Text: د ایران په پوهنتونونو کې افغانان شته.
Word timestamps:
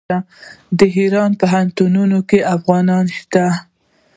د 0.77 0.81
ایران 0.97 1.31
په 1.35 1.37
پوهنتونونو 1.41 2.17
کې 2.29 2.39
افغانان 2.55 3.05
شته. 3.17 3.45